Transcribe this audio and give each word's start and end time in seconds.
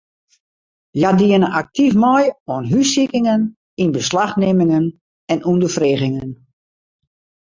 Hja 0.99 1.09
diene 1.19 1.49
aktyf 1.59 1.91
mei 2.03 2.23
oan 2.51 2.69
hússikingen, 2.71 3.43
ynbeslachnimmingen 3.83 4.87
en 5.33 5.45
ûnderfregingen. 5.51 6.31